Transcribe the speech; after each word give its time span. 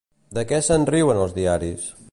De 0.37 0.43
què 0.51 0.61
se'n 0.69 0.87
riuen 0.91 1.21
els 1.27 1.37
diaris? 1.41 1.87